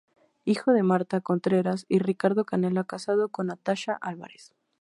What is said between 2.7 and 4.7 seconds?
casado con Natasha Álvarez.